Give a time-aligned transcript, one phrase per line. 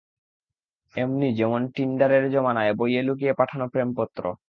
[0.95, 4.23] এমনি যেমন, টিন্ডারের জমানায়, বইয়ে লুকিয়ে পাঠানো প্রেমপত্র।